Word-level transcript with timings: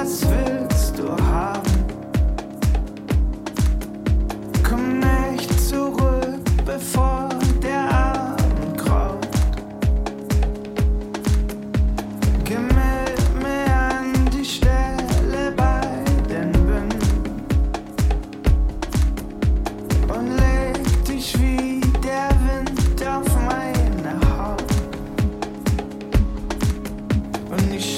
was 0.00 0.22
willst 0.30 0.98
du 0.98 1.08
haben? 1.26 1.84
Komm 4.68 5.00
nicht 5.00 5.60
zurück, 5.68 6.44
bevor 6.64 7.28
der 7.60 7.82
Abend 7.92 8.78
graut. 8.78 9.28
Geh 12.44 12.58
mit 12.58 13.42
mir 13.42 13.74
an 13.90 14.12
die 14.32 14.44
Stelle 14.44 15.52
bei 15.56 15.80
den 16.30 16.52
Bünden 16.52 17.24
und 20.14 20.28
leg 20.36 21.04
dich 21.06 21.36
wie 21.40 21.80
der 22.06 22.30
Wind 22.46 23.02
auf 23.16 23.28
meine 23.50 24.14
Haut. 24.28 24.62
Und 27.50 27.74
ich 27.74 27.97